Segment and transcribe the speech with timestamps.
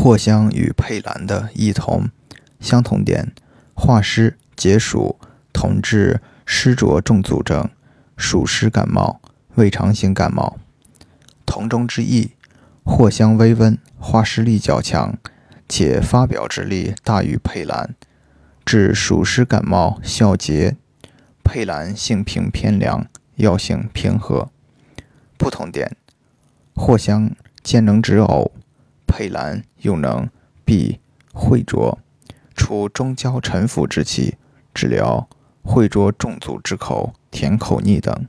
[0.00, 2.08] 藿香与佩兰的异同，
[2.60, 3.32] 相同点：
[3.74, 5.18] 化湿解暑，
[5.52, 7.68] 同治湿浊重阻症、
[8.16, 9.20] 暑湿感冒、
[9.56, 10.56] 胃肠型感冒。
[11.44, 12.30] 同中之异：
[12.84, 15.18] 藿香微温，化湿力较强，
[15.68, 17.96] 且发表之力大于佩兰，
[18.64, 20.76] 治暑湿感冒效竭。
[21.42, 24.48] 佩兰性平偏凉，药性平和。
[25.36, 25.96] 不同点：
[26.76, 27.32] 藿香
[27.64, 28.52] 兼能止呕。
[29.08, 30.28] 佩兰又能
[30.64, 31.00] 避
[31.32, 31.98] 秽浊，
[32.54, 34.36] 除中焦沉浮之气，
[34.74, 35.28] 治疗
[35.64, 38.26] 秽浊重阻之口、甜口腻等。